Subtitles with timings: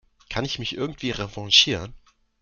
[0.29, 1.93] Kann ich mich irgendwie revanchieren?